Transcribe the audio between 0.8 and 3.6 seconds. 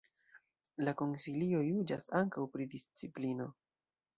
La Konsilio juĝas ankaŭ pri disciplino.